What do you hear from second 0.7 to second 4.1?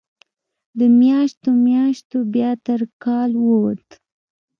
د میاشتو، میاشتو بیا تر کال ووته